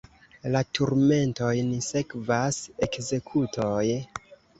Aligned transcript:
La 0.53 0.59
turmentojn 0.77 1.67
sekvas 1.87 2.57
ekzekutoj. 2.87 3.83